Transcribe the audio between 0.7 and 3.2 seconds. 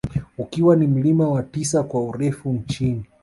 ni mlima wa tisa kwa urefu nchini